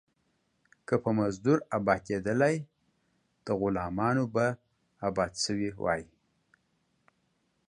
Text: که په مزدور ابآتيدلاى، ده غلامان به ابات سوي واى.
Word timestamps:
که 0.87 0.95
په 1.03 1.09
مزدور 1.19 1.57
ابآتيدلاى، 1.77 2.55
ده 3.45 3.51
غلامان 3.59 4.17
به 4.33 4.45
ابات 5.07 5.33
سوي 5.45 5.69
واى. 5.83 6.03